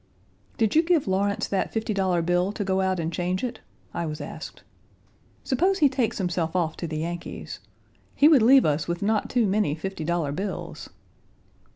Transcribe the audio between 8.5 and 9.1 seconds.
us with